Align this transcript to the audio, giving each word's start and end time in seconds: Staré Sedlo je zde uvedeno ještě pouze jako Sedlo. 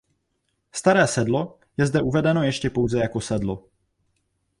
Staré 0.71 1.07
Sedlo 1.07 1.57
je 1.77 1.85
zde 1.85 2.01
uvedeno 2.01 2.43
ještě 2.43 2.69
pouze 2.69 2.99
jako 2.99 3.21
Sedlo. 3.21 3.63